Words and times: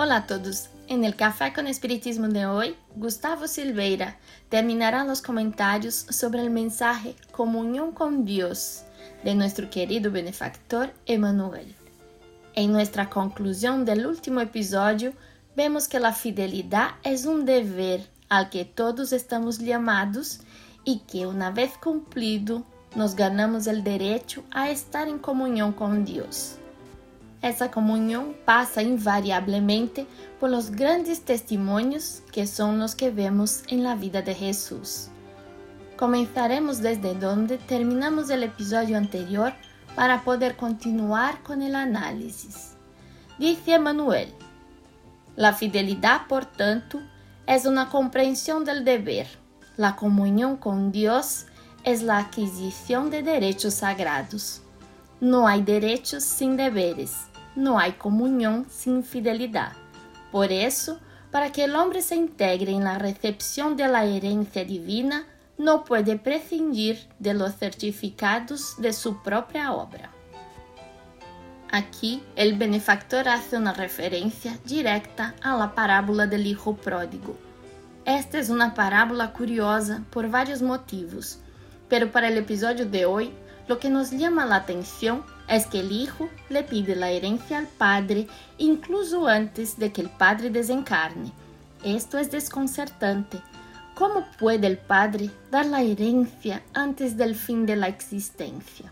Hola 0.00 0.18
a 0.18 0.26
todos. 0.28 0.68
En 0.86 1.02
el 1.02 1.16
Café 1.16 1.52
con 1.52 1.66
Espiritismo 1.66 2.28
de 2.28 2.46
hoy, 2.46 2.76
Gustavo 2.94 3.48
Silveira 3.48 4.16
terminará 4.48 5.02
los 5.02 5.20
comentarios 5.20 6.06
sobre 6.08 6.40
el 6.40 6.50
mensaje 6.50 7.16
Comunión 7.32 7.90
con 7.90 8.24
Dios 8.24 8.84
de 9.24 9.34
nuestro 9.34 9.68
querido 9.70 10.12
benefactor 10.12 10.94
Emmanuel. 11.04 11.74
En 12.54 12.70
nuestra 12.70 13.10
conclusión 13.10 13.84
del 13.84 14.06
último 14.06 14.38
episodio, 14.38 15.14
vemos 15.56 15.88
que 15.88 15.98
la 15.98 16.12
fidelidad 16.12 16.90
es 17.02 17.26
un 17.26 17.44
deber 17.44 18.08
al 18.28 18.50
que 18.50 18.64
todos 18.64 19.12
estamos 19.12 19.58
llamados 19.58 20.42
y 20.84 21.00
que 21.00 21.26
una 21.26 21.50
vez 21.50 21.72
cumplido, 21.76 22.62
nos 22.94 23.16
ganamos 23.16 23.66
el 23.66 23.82
derecho 23.82 24.44
a 24.52 24.70
estar 24.70 25.08
en 25.08 25.18
comunión 25.18 25.72
con 25.72 26.04
Dios. 26.04 26.58
Essa 27.40 27.68
comunhão 27.68 28.34
passa 28.44 28.82
invariablemente 28.82 30.06
por 30.40 30.50
los 30.50 30.68
grandes 30.68 31.20
testemunhos 31.20 32.22
que 32.32 32.44
são 32.46 32.82
os 32.84 32.94
que 32.94 33.10
vemos 33.10 33.62
em 33.68 33.80
la 33.80 33.94
vida 33.94 34.20
de 34.20 34.34
Jesus. 34.34 35.10
Comenzaremos 35.96 36.78
desde 36.78 37.14
donde 37.14 37.58
terminamos 37.58 38.28
o 38.28 38.32
episódio 38.32 38.96
anterior 38.96 39.52
para 39.94 40.18
poder 40.18 40.56
continuar 40.56 41.42
com 41.42 41.54
o 41.54 41.76
análisis. 41.76 42.76
Dice 43.38 43.72
Emmanuel: 43.72 44.32
La 45.36 45.52
fidelidad, 45.52 46.26
portanto, 46.28 47.00
es 47.46 47.66
una 47.66 47.88
comprensión 47.88 48.64
del 48.64 48.84
deber. 48.84 49.28
La 49.76 49.94
comunión 49.94 50.56
con 50.56 50.90
Dios 50.90 51.46
es 51.84 52.02
la 52.02 52.18
adquisición 52.18 53.10
de 53.10 53.22
derechos 53.22 53.74
sagrados. 53.74 54.62
No 55.20 55.46
hay 55.48 55.62
derechos 55.62 56.24
sin 56.24 56.56
deberes 56.56 57.28
no 57.58 57.78
hay 57.78 57.92
comunión 57.92 58.66
sin 58.70 59.02
fidelidad. 59.02 59.72
Por 60.30 60.52
eso, 60.52 61.00
para 61.30 61.50
que 61.50 61.64
el 61.64 61.74
hombre 61.74 62.02
se 62.02 62.14
integre 62.14 62.72
recepción 62.98 63.76
de 63.76 63.88
la 63.88 64.04
herencia 64.04 64.64
divina, 64.64 65.26
no 65.58 65.84
puede 65.84 66.16
prescindir 66.16 67.00
de 67.18 67.34
los 67.34 67.56
certificados 67.56 68.76
de 68.78 68.92
su 68.92 69.22
propia 69.22 69.72
obra. 69.72 70.12
Aqui, 71.70 72.22
el 72.36 72.56
benefactor 72.56 73.28
hace 73.28 73.56
una 73.56 73.72
referencia 73.74 74.56
directa 74.64 75.34
a 75.42 75.56
la 75.56 75.74
parábola 75.74 76.26
del 76.26 76.46
hijo 76.46 76.76
pródigo. 76.76 77.36
Esta 78.04 78.38
es 78.38 78.48
una 78.48 78.72
parábola 78.72 79.32
curiosa 79.32 80.02
por 80.10 80.30
varios 80.30 80.62
motivos, 80.62 81.40
pero 81.88 82.10
para 82.10 82.28
el 82.28 82.38
episodio 82.38 82.86
de 82.86 83.04
hoy, 83.04 83.32
lo 83.68 83.78
que 83.78 83.90
nos 83.90 84.10
llama 84.10 84.46
la 84.46 84.56
atención 84.56 85.22
es 85.46 85.66
que 85.66 85.80
el 85.80 85.92
hijo 85.92 86.28
le 86.48 86.62
pide 86.62 86.96
la 86.96 87.10
herencia 87.10 87.58
al 87.58 87.66
padre 87.66 88.26
incluso 88.56 89.28
antes 89.28 89.78
de 89.78 89.92
que 89.92 90.00
el 90.00 90.08
padre 90.10 90.50
desencarne. 90.50 91.32
Esto 91.84 92.18
es 92.18 92.30
desconcertante. 92.30 93.40
¿Cómo 93.94 94.26
puede 94.38 94.66
el 94.66 94.78
padre 94.78 95.30
dar 95.50 95.66
la 95.66 95.82
herencia 95.82 96.62
antes 96.72 97.16
del 97.16 97.34
fin 97.34 97.66
de 97.66 97.76
la 97.76 97.88
existencia? 97.88 98.90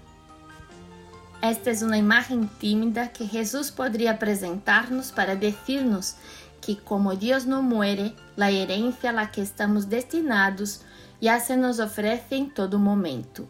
Esta 1.43 1.71
es 1.71 1.83
una 1.83 1.97
imagen 1.97 2.49
tímida 2.59 3.13
que 3.13 3.27
Jesús 3.27 3.71
podría 3.71 4.19
presentarnos 4.19 5.13
para 5.13 5.37
decirnos 5.37 6.17
que 6.61 6.77
como 6.77 7.15
Dios 7.15 7.47
no 7.47 7.63
muere, 7.63 8.15
la 8.37 8.51
herencia 8.51 9.11
a 9.11 9.13
la 9.13 9.31
que 9.31 9.43
estamos 9.43 9.89
destinados 9.89 10.83
ya 11.21 11.41
se 11.41 11.57
nos 11.57 11.79
ofrece 11.79 12.37
en 12.37 12.51
todo 12.51 12.79
momento. 12.79 13.47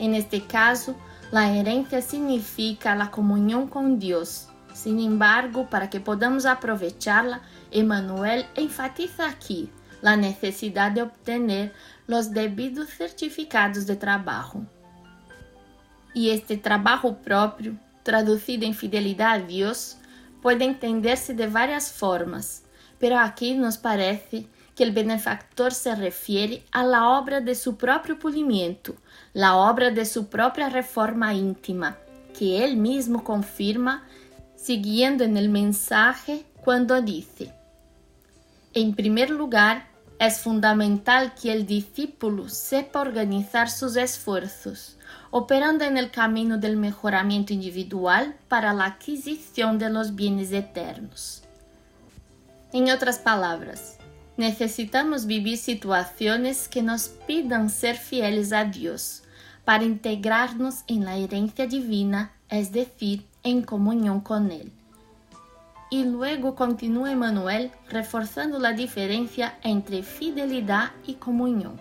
En 0.00 0.14
este 0.14 0.46
caso, 0.46 0.96
La 1.30 1.52
herencia 1.56 2.02
significa 2.02 2.96
la 2.96 3.12
comunión 3.12 3.68
con 3.68 4.00
Dios. 4.00 4.48
Sin 4.72 4.98
embargo, 4.98 5.70
para 5.70 5.88
que 5.88 6.00
podamos 6.00 6.44
aprovecharla, 6.44 7.42
Emmanuel 7.70 8.46
enfatiza 8.56 9.28
aquí 9.28 9.70
la 10.02 10.16
necesidad 10.16 10.90
de 10.90 11.02
obtener 11.02 11.72
los 12.08 12.32
debidos 12.32 12.88
certificados 12.88 13.86
de 13.86 13.94
trabajo. 13.94 14.64
Y 16.14 16.30
este 16.30 16.56
trabajo 16.56 17.18
propio, 17.18 17.76
traducido 18.02 18.66
en 18.66 18.74
fidelidad 18.74 19.34
a 19.34 19.38
Dios, 19.38 19.98
puede 20.42 20.64
entenderse 20.64 21.32
de 21.34 21.46
varias 21.46 21.92
formas, 21.92 22.64
pero 22.98 23.18
aquí 23.18 23.54
nos 23.54 23.78
parece 23.78 24.48
que 24.80 24.84
el 24.84 24.92
benefactor 24.92 25.74
se 25.74 25.94
refiere 25.94 26.64
a 26.72 26.82
la 26.84 27.10
obra 27.10 27.42
de 27.42 27.54
su 27.54 27.76
propio 27.76 28.18
pulimiento, 28.18 28.94
la 29.34 29.56
obra 29.56 29.90
de 29.90 30.06
su 30.06 30.28
propia 30.28 30.70
reforma 30.70 31.34
íntima, 31.34 31.98
que 32.38 32.64
él 32.64 32.78
mismo 32.78 33.22
confirma 33.22 34.04
siguiendo 34.56 35.22
en 35.22 35.36
el 35.36 35.50
mensaje 35.50 36.46
cuando 36.64 37.02
dice, 37.02 37.52
en 38.72 38.94
primer 38.94 39.28
lugar, 39.28 39.86
es 40.18 40.38
fundamental 40.38 41.34
que 41.34 41.52
el 41.52 41.66
discípulo 41.66 42.48
sepa 42.48 43.02
organizar 43.02 43.68
sus 43.68 43.96
esfuerzos, 43.96 44.96
operando 45.30 45.84
en 45.84 45.98
el 45.98 46.10
camino 46.10 46.56
del 46.56 46.78
mejoramiento 46.78 47.52
individual 47.52 48.34
para 48.48 48.72
la 48.72 48.86
adquisición 48.86 49.78
de 49.78 49.90
los 49.90 50.14
bienes 50.14 50.50
eternos. 50.52 51.42
En 52.72 52.90
otras 52.90 53.18
palabras, 53.18 53.99
necesitamos 54.40 55.26
vivir 55.26 55.58
situaciones 55.58 56.66
que 56.66 56.82
nos 56.82 57.08
pidan 57.08 57.68
ser 57.68 57.96
fieles 57.96 58.54
a 58.54 58.64
Dios 58.64 59.22
para 59.66 59.84
integrarnos 59.84 60.76
en 60.86 61.04
la 61.04 61.16
herencia 61.16 61.66
divina, 61.66 62.32
es 62.48 62.72
decir, 62.72 63.26
en 63.42 63.60
comunión 63.60 64.22
con 64.22 64.50
Él. 64.50 64.72
Y 65.90 66.04
luego 66.04 66.54
continúa 66.54 67.12
Emmanuel 67.12 67.70
reforzando 67.90 68.58
la 68.58 68.72
diferencia 68.72 69.58
entre 69.62 70.02
fidelidad 70.02 70.92
y 71.06 71.14
comunión. 71.14 71.78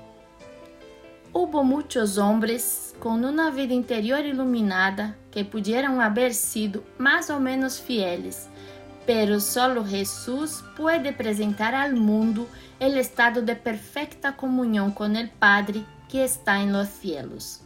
Hubo 1.31 1.63
muchos 1.63 2.17
hombres 2.17 2.93
con 2.99 3.23
una 3.23 3.51
vida 3.51 3.73
interior 3.73 4.25
iluminada 4.25 5.15
que 5.31 5.45
pudieron 5.45 6.01
haber 6.01 6.33
sido 6.33 6.83
más 6.97 7.29
o 7.29 7.39
menos 7.39 7.79
fieles 7.79 8.49
pero 9.09 9.39
solo 9.39 9.83
Jesús 9.83 10.63
puede 10.77 11.13
presentar 11.13 11.73
al 11.73 11.95
mundo 11.95 12.47
el 12.79 12.95
estado 12.95 13.41
de 13.41 13.55
perfecta 13.55 14.37
comunión 14.37 14.91
con 14.91 15.15
el 15.15 15.31
Padre 15.31 15.83
que 16.07 16.23
está 16.23 16.61
en 16.61 16.71
los 16.71 16.89
cielos. 16.89 17.61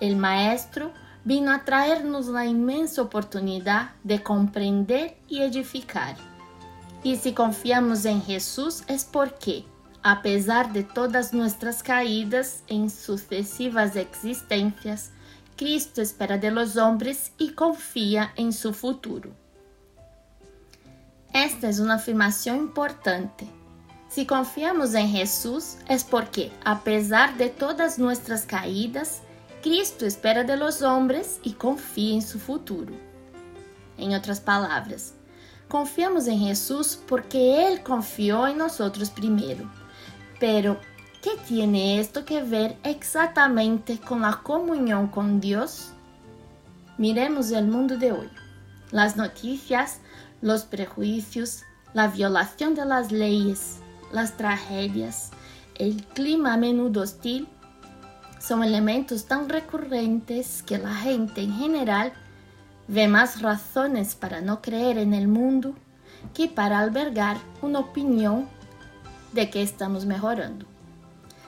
El 0.00 0.16
Maestro 0.16 0.90
vino 1.22 1.52
a 1.52 1.64
traernos 1.64 2.26
la 2.26 2.44
inmensa 2.44 3.02
oportunidad 3.02 3.92
de 4.02 4.20
comprender 4.24 5.16
y 5.28 5.42
edificar. 5.42 6.16
Y 7.04 7.18
si 7.18 7.34
confiamos 7.34 8.04
en 8.04 8.20
Jesús 8.20 8.82
es 8.88 9.04
porque, 9.04 9.64
a 10.02 10.22
pesar 10.22 10.72
de 10.72 10.82
todas 10.82 11.32
nuestras 11.32 11.84
caídas 11.84 12.64
en 12.66 12.90
sucesivas 12.90 13.94
existencias, 13.94 15.12
Cristo 15.56 16.02
espera 16.02 16.36
de 16.36 16.50
los 16.50 16.76
hombres 16.76 17.30
y 17.38 17.50
confía 17.50 18.32
en 18.34 18.52
su 18.52 18.74
futuro. 18.74 19.43
Esta 21.34 21.68
es 21.68 21.80
una 21.80 21.94
afirmación 21.94 22.58
importante. 22.58 23.44
Si 24.08 24.24
confiamos 24.24 24.94
en 24.94 25.08
Jesús 25.08 25.78
es 25.88 26.04
porque, 26.04 26.52
a 26.64 26.84
pesar 26.84 27.36
de 27.36 27.48
todas 27.48 27.98
nuestras 27.98 28.46
caídas, 28.46 29.20
Cristo 29.60 30.06
espera 30.06 30.44
de 30.44 30.56
los 30.56 30.80
hombres 30.82 31.40
y 31.42 31.54
confía 31.54 32.14
en 32.14 32.22
su 32.22 32.38
futuro. 32.38 32.94
En 33.98 34.14
otras 34.14 34.40
palabras, 34.40 35.14
confiamos 35.68 36.28
en 36.28 36.38
Jesús 36.38 37.00
porque 37.08 37.66
Él 37.66 37.82
confió 37.82 38.46
en 38.46 38.58
nosotros 38.58 39.10
primero. 39.10 39.68
Pero, 40.38 40.78
¿qué 41.20 41.30
tiene 41.48 41.98
esto 41.98 42.24
que 42.24 42.44
ver 42.44 42.76
exactamente 42.84 43.98
con 43.98 44.20
la 44.20 44.40
comunión 44.44 45.08
con 45.08 45.40
Dios? 45.40 45.90
Miremos 46.96 47.50
el 47.50 47.66
mundo 47.66 47.98
de 47.98 48.12
hoy. 48.12 48.30
Las 48.92 49.16
noticias 49.16 49.98
los 50.44 50.64
prejuicios, 50.64 51.62
la 51.94 52.08
violación 52.08 52.74
de 52.74 52.84
las 52.84 53.10
leyes, 53.10 53.78
las 54.12 54.36
tragedias, 54.36 55.30
el 55.74 56.04
clima 56.04 56.52
a 56.52 56.56
menudo 56.58 57.00
hostil, 57.00 57.48
son 58.38 58.62
elementos 58.62 59.24
tan 59.24 59.48
recurrentes 59.48 60.62
que 60.62 60.76
la 60.76 60.94
gente 60.96 61.40
en 61.40 61.54
general 61.54 62.12
ve 62.88 63.08
más 63.08 63.40
razones 63.40 64.14
para 64.14 64.42
no 64.42 64.60
creer 64.60 64.98
en 64.98 65.14
el 65.14 65.28
mundo 65.28 65.74
que 66.34 66.46
para 66.46 66.78
albergar 66.78 67.38
una 67.62 67.78
opinión 67.78 68.46
de 69.32 69.48
que 69.48 69.62
estamos 69.62 70.04
mejorando. 70.04 70.66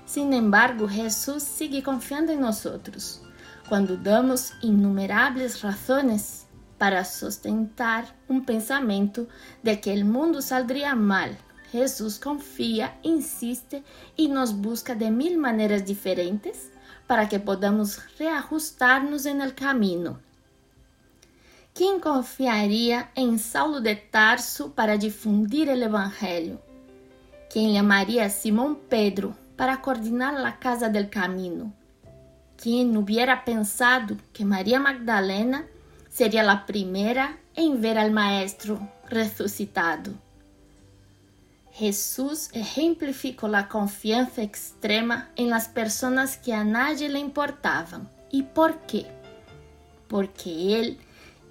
Sin 0.06 0.32
embargo, 0.32 0.88
Jesús 0.88 1.42
sigue 1.42 1.82
confiando 1.82 2.32
en 2.32 2.40
nosotros 2.40 3.20
cuando 3.68 3.98
damos 3.98 4.54
innumerables 4.62 5.60
razones 5.60 6.45
para 6.78 7.04
sustentar 7.04 8.14
um 8.28 8.40
pensamento 8.40 9.28
de 9.62 9.76
que 9.76 9.90
o 9.90 10.04
mundo 10.04 10.40
saldría 10.42 10.94
mal. 10.94 11.30
Jesus 11.72 12.18
confia, 12.18 12.94
insiste 13.02 13.82
e 14.16 14.28
nos 14.28 14.52
busca 14.52 14.94
de 14.94 15.10
mil 15.10 15.38
maneiras 15.38 15.84
diferentes 15.84 16.70
para 17.06 17.26
que 17.28 17.38
podamos 17.38 17.98
reajustarnos 18.18 19.26
en 19.26 19.40
el 19.40 19.54
camino. 19.54 20.20
quem 21.76 22.00
confiaria 22.00 23.06
em 23.14 23.36
Saulo 23.36 23.82
de 23.82 23.94
Tarso 23.94 24.70
para 24.70 24.96
difundir 24.96 25.68
o 25.68 25.72
Evangelho? 25.72 26.58
Quem 27.50 27.76
chamaria 27.76 28.30
Simão 28.30 28.74
Pedro 28.74 29.36
para 29.58 29.76
coordenar 29.76 30.34
a 30.46 30.52
Casa 30.52 30.88
del 30.88 31.10
Camino? 31.10 31.70
Quem 32.56 32.96
hubiera 32.96 33.36
pensado 33.36 34.16
que 34.32 34.42
Maria 34.42 34.80
Magdalena 34.80 35.66
seria 36.16 36.50
a 36.50 36.56
primeira 36.56 37.36
em 37.54 37.76
ver 37.76 37.98
al 37.98 38.10
Maestro 38.10 38.80
ressuscitado? 39.10 40.14
Jesús 41.74 42.48
ejemplificó 42.54 43.48
la 43.48 43.68
confianza 43.68 44.40
extrema 44.40 45.28
en 45.36 45.50
las 45.50 45.68
personas 45.68 46.38
que 46.38 46.54
a 46.54 46.64
nadie 46.64 47.10
le 47.10 47.18
importaban. 47.18 48.08
¿Y 48.30 48.44
por 48.44 48.78
qué? 48.86 49.04
Porque 50.08 50.80
Él 50.80 50.98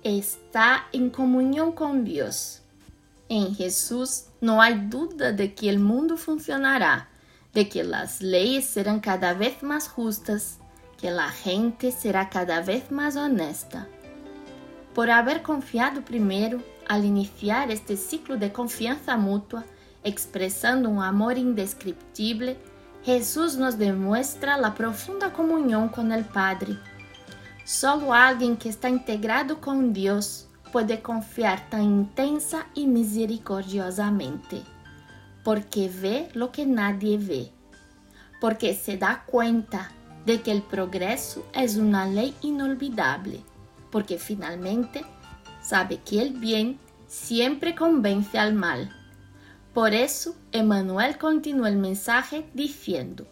está 0.04 0.88
en 0.92 1.12
comunión 1.12 1.72
con 1.72 2.04
Dios. 2.04 2.62
En 3.30 3.54
Jesús 3.54 4.24
no 4.42 4.64
hay 4.64 4.88
duda 4.88 5.32
de 5.32 5.54
que 5.54 5.70
el 5.70 5.78
mundo 5.78 6.18
funcionará, 6.18 7.08
de 7.54 7.70
que 7.70 7.84
las 7.84 8.20
leyes 8.20 8.66
serán 8.66 9.00
cada 9.00 9.34
vez 9.34 9.62
más 9.62 9.88
justas, 9.90 10.58
que 10.98 11.12
la 11.12 11.30
gente 11.30 11.92
será 11.92 12.32
cada 12.32 12.62
vez 12.62 12.90
más 12.90 13.16
honesta. 13.16 13.88
Por 14.96 15.10
haber 15.10 15.44
confiado 15.44 16.02
primero, 16.04 16.64
al 16.88 17.04
iniciar 17.04 17.70
este 17.70 17.98
ciclo 17.98 18.38
de 18.38 18.54
confianza 18.54 19.18
mutua, 19.18 19.66
expressando 20.06 20.90
um 20.90 21.02
amor 21.02 21.38
indescriptible, 21.38 22.58
Jesus 23.04 23.58
nos 23.58 23.76
demonstra 23.76 24.56
a 24.56 24.72
profunda 24.72 25.30
comunhão 25.30 25.90
com 25.90 26.02
o 26.02 26.24
Padre. 26.24 26.80
Solo 27.66 28.14
alguém 28.14 28.56
que 28.56 28.70
está 28.70 28.90
integrado 28.90 29.58
com 29.58 29.92
Deus 29.92 30.48
pode 30.72 30.96
confiar 30.98 31.70
tão 31.70 31.82
intensa 31.82 32.66
e 32.74 32.88
misericordiosamente, 32.88 34.64
porque 35.44 35.90
vê 35.90 36.30
lo 36.34 36.48
que 36.48 36.66
nadie 36.66 37.18
vê, 37.18 37.52
porque 38.40 38.74
se 38.74 38.96
dá 38.96 39.16
conta 39.16 39.90
de 40.26 40.38
que 40.38 40.54
o 40.54 40.62
progresso 40.62 41.44
é 41.52 41.66
uma 41.80 42.06
lei 42.06 42.34
inolvidável, 42.42 43.42
porque 43.96 44.18
finalmente 44.20 45.06
sabe 45.62 46.02
que 46.04 46.20
o 46.20 46.34
bem 46.34 46.78
sempre 47.08 47.74
convence 47.74 48.38
al 48.38 48.54
mal 48.54 48.92
por 49.76 49.94
eso, 49.94 50.38
Emmanuel 50.54 51.18
continúa 51.18 51.68
el 51.68 51.76
mensaje 51.76 52.46
diciendo, 52.54 53.26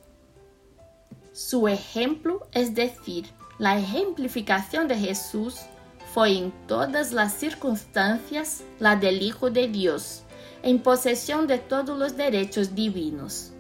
su 1.32 1.70
ejemplo, 1.70 2.48
es 2.52 2.76
decir, 2.76 3.28
la 3.60 3.78
ejemplificación 3.78 4.90
de 4.90 4.98
Jesús, 4.98 5.62
fue 6.14 6.38
en 6.38 6.54
todas 6.68 7.14
las 7.14 7.34
circunstancias 7.34 8.64
la 8.80 8.98
del 8.98 9.22
Hijo 9.22 9.52
de 9.52 9.70
Dios, 9.70 10.24
en 10.64 10.80
posesión 10.80 11.48
de 11.48 11.60
todos 11.60 11.98
los 11.98 12.18
derechos 12.18 12.76
divinos. 12.76 13.52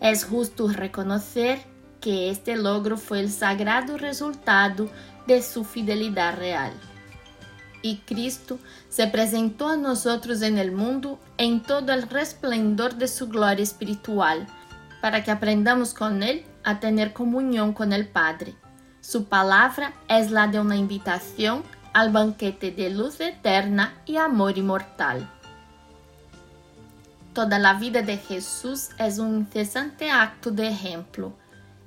Es 0.00 0.24
justo 0.24 0.68
reconocer 0.68 1.58
que 2.00 2.30
este 2.30 2.56
logro 2.56 2.96
fue 2.96 3.18
el 3.18 3.32
sagrado 3.32 3.98
resultado 3.98 4.88
de 5.28 5.42
su 5.42 5.62
fidelidad 5.62 6.36
real 6.36 6.72
y 7.82 7.98
Cristo 7.98 8.58
se 8.88 9.06
presentó 9.06 9.68
a 9.68 9.76
nosotros 9.76 10.42
en 10.42 10.58
el 10.58 10.72
mundo 10.72 11.18
en 11.36 11.62
todo 11.62 11.92
el 11.92 12.02
resplendor 12.08 12.94
de 12.96 13.08
su 13.08 13.28
gloria 13.28 13.62
espiritual, 13.62 14.46
para 15.00 15.22
que 15.22 15.30
aprendamos 15.30 15.94
con 15.94 16.22
Él 16.22 16.44
a 16.64 16.80
tener 16.80 17.12
comunión 17.12 17.72
con 17.72 17.92
el 17.92 18.08
Padre. 18.08 18.54
Su 19.00 19.24
palabra 19.24 19.94
es 20.08 20.30
la 20.30 20.48
de 20.48 20.60
una 20.60 20.76
invitación 20.76 21.62
al 21.92 22.10
banquete 22.10 22.70
de 22.70 22.90
luz 22.90 23.20
eterna 23.20 23.94
y 24.06 24.16
amor 24.16 24.58
inmortal. 24.58 25.30
Toda 27.32 27.58
la 27.58 27.74
vida 27.74 28.02
de 28.02 28.18
Jesús 28.18 28.90
es 28.98 29.18
un 29.18 29.38
incesante 29.38 30.10
acto 30.10 30.50
de 30.50 30.68
ejemplo. 30.68 31.32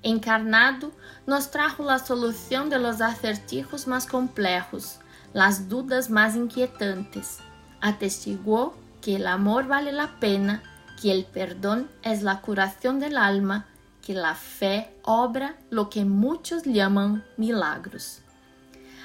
Encarnado, 0.04 0.92
nos 1.28 1.52
trajo 1.52 1.84
la 1.84 2.00
solución 2.00 2.70
de 2.70 2.80
los 2.80 3.02
acertijos 3.02 3.88
más 3.88 4.08
complejos, 4.08 5.00
las 5.34 5.70
dudas 5.70 6.10
más 6.10 6.36
inquietantes. 6.36 7.38
Atestiguó 7.82 8.76
que 9.02 9.18
el 9.18 9.28
amor 9.28 9.68
vale 9.68 9.92
la 9.92 10.20
pena, 10.20 10.64
que 11.02 11.12
el 11.12 11.26
perdón 11.26 11.90
es 12.04 12.24
la 12.24 12.42
curación 12.42 13.00
del 13.00 13.18
alma, 13.18 13.68
que 14.02 14.14
la 14.14 14.36
fe 14.36 14.96
obra 15.04 15.56
lo 15.70 15.90
que 15.90 16.06
muchos 16.06 16.64
llaman 16.64 17.24
milagros. 17.38 18.22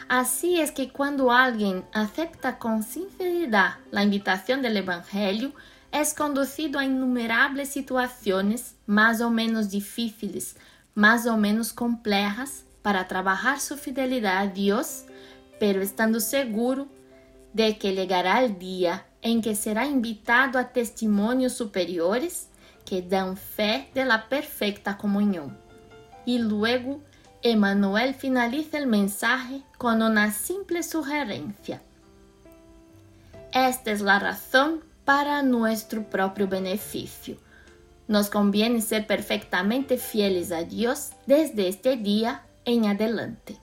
Así 0.09 0.61
es 0.61 0.73
que 0.73 0.91
cuando 0.91 1.33
alguien 1.33 1.85
acepta 1.93 2.59
con 2.59 2.83
sinceridad 2.83 3.75
la 3.91 4.05
invitación 4.05 4.63
del 4.63 4.77
Evangelio, 4.77 5.53
es 5.91 6.15
conducido 6.15 6.79
a 6.79 6.85
innumerables 6.85 7.71
situaciones 7.71 8.77
más 8.87 9.21
o 9.21 9.31
menos 9.31 9.71
difíciles, 9.71 10.57
más 10.97 11.27
o 11.27 11.37
menos 11.37 11.73
complejas, 11.73 12.65
para 12.83 13.07
trabajar 13.07 13.61
su 13.61 13.77
fidelidad 13.77 14.39
a 14.39 14.47
Dios 14.49 15.07
pero 15.59 15.83
estando 15.83 16.21
seguro 16.21 16.89
de 17.53 17.79
que 17.79 17.95
llegará 17.95 18.45
el 18.45 18.59
día 18.59 19.07
en 19.23 19.43
que 19.43 19.55
será 19.55 19.87
invitado 19.87 20.59
a 20.59 20.73
testimonios 20.73 21.55
superiores 21.55 22.49
que 22.85 23.03
dan 23.03 23.37
fe 23.37 23.89
de 23.95 24.05
la 24.05 24.29
perfecta 24.29 24.97
comunión. 24.97 25.57
Y 26.25 26.39
luego, 26.39 27.01
Emmanuel 27.43 28.15
finaliza 28.15 28.79
el 28.79 28.87
mensaje 28.87 29.63
con 29.79 30.03
una 30.03 30.33
simple 30.33 30.83
sugerencia. 30.83 31.83
Esta 33.53 33.91
es 33.91 34.01
la 34.01 34.19
razón 34.19 34.83
para 35.05 35.43
nuestro 35.43 36.05
propio 36.05 36.47
beneficio. 36.47 37.37
Nos 38.09 38.31
conviene 38.31 38.81
ser 38.81 39.07
perfectamente 39.07 39.99
fieles 39.99 40.53
a 40.53 40.63
Dios 40.63 41.11
desde 41.27 41.69
este 41.69 41.97
día 41.97 42.43
en 42.65 42.87
adelante. 42.87 43.59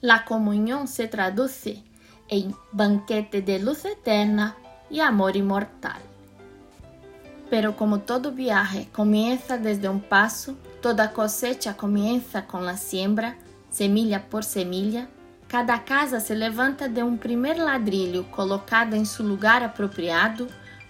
La 0.00 0.24
comunión 0.24 0.86
se 0.86 1.08
traduce 1.08 1.82
en 2.28 2.54
banquete 2.72 3.40
de 3.40 3.58
luz 3.58 3.84
eterna 3.84 4.56
y 4.90 5.00
amor 5.00 5.36
inmortal. 5.36 6.00
Pero 7.48 7.76
como 7.76 8.00
todo 8.00 8.32
viaje 8.32 8.88
comienza 8.92 9.56
desde 9.56 9.88
un 9.88 10.00
paso, 10.00 10.56
toda 10.82 11.12
cosecha 11.12 11.76
comienza 11.76 12.46
con 12.46 12.66
la 12.66 12.76
siembra, 12.76 13.36
semilla 13.70 14.28
por 14.28 14.44
semilla, 14.44 15.08
cada 15.48 15.84
casa 15.84 16.20
se 16.20 16.34
levanta 16.34 16.88
de 16.88 17.02
um 17.02 17.16
primeiro 17.16 17.64
ladrilho 17.64 18.24
colocado 18.24 18.94
em 18.94 19.04
seu 19.04 19.24
lugar 19.24 19.62
apropriado. 19.62 20.48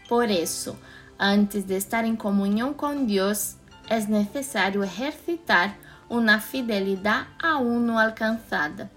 Por 0.09 0.31
isso, 0.31 0.76
antes 1.18 1.64
de 1.64 1.76
estar 1.76 2.04
em 2.04 2.16
comunhão 2.16 2.75
com 2.75 3.04
Deus, 3.04 3.56
é 3.88 4.00
necessário 4.00 4.83
exercitar 4.83 5.76
uma 6.09 6.38
fidelidade 6.38 7.28
aún 7.42 7.80
não 7.80 7.99
alcançada. 7.99 8.90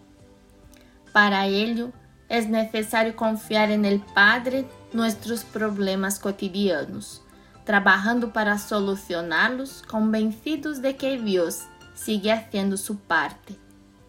Para 1.13 1.47
ello, 1.47 1.91
es 2.29 2.47
necesario 2.47 3.15
confiar 3.15 3.71
en 3.71 3.85
el 3.85 3.99
Padre 3.99 4.65
nuestros 4.93 5.43
problemas 5.43 6.19
cotidianos, 6.19 7.21
trabajando 7.65 8.31
para 8.31 8.57
solucionarlos 8.57 9.81
convencidos 9.83 10.81
de 10.81 10.95
que 10.95 11.17
Dios 11.17 11.63
sigue 11.95 12.31
haciendo 12.31 12.77
su 12.77 12.97
parte, 12.97 13.57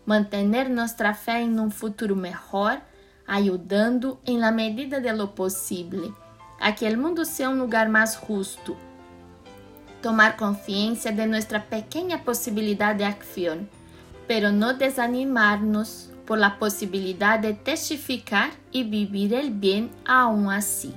mantener 0.04 0.70
nuestra 0.70 1.14
fe 1.14 1.40
en 1.42 1.58
un 1.58 1.70
futuro 1.70 2.14
mejor, 2.14 2.80
ayudando 3.26 4.20
en 4.24 4.40
la 4.40 4.50
medida 4.50 5.00
de 5.00 5.12
lo 5.12 5.34
posible 5.34 6.12
a 6.60 6.74
que 6.74 6.86
el 6.86 6.98
mundo 6.98 7.24
sea 7.24 7.48
un 7.48 7.58
lugar 7.58 7.88
más 7.88 8.16
justo, 8.16 8.76
tomar 10.02 10.36
conciencia 10.36 11.12
de 11.12 11.26
nuestra 11.26 11.64
pequeña 11.64 12.22
posibilidad 12.24 12.94
de 12.94 13.04
acción, 13.04 13.68
pero 14.26 14.52
no 14.52 14.74
desanimarnos 14.74 16.10
por 16.26 16.38
la 16.38 16.58
posibilidad 16.58 17.38
de 17.38 17.54
testificar 17.54 18.50
y 18.70 18.84
vivir 18.84 19.32
el 19.32 19.50
bien 19.50 19.90
aún 20.04 20.50
así. 20.50 20.94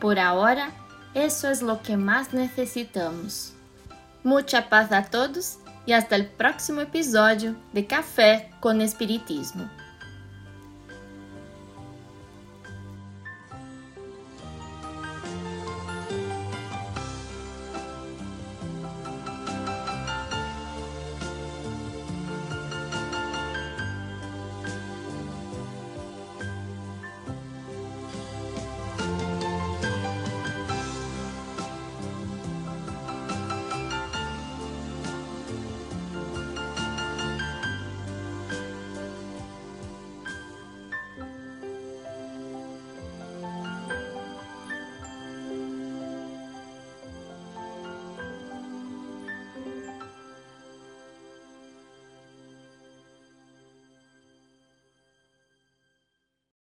Por 0.00 0.18
ahora, 0.18 0.70
eso 1.14 1.50
es 1.50 1.62
lo 1.62 1.82
que 1.82 1.96
más 1.96 2.32
necesitamos. 2.32 3.52
Mucha 4.22 4.68
paz 4.68 4.92
a 4.92 5.04
todos 5.04 5.58
y 5.86 5.92
hasta 5.92 6.16
el 6.16 6.26
próximo 6.26 6.80
episodio 6.80 7.54
de 7.72 7.86
Café 7.86 8.50
con 8.60 8.80
Espiritismo. 8.80 9.68